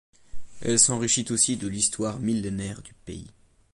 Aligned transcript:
Elle 0.61 0.79
s’enrichit 0.79 1.27
aussi 1.29 1.57
de 1.57 1.67
l’histoire 1.67 2.17
millénaire 2.17 2.81
du 2.81 2.95
pays. 3.05 3.29